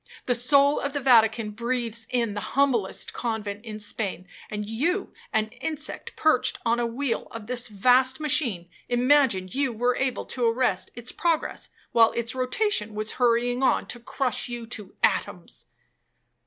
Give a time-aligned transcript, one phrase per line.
[0.25, 6.15] The soul of the Vatican breathes in the humblest convent in Spain,—and you, an insect
[6.15, 11.11] perched on a wheel of this vast machine, imagined you were able to arrest its
[11.11, 15.67] progress, while its rotation was hurrying on to crush you to atoms.'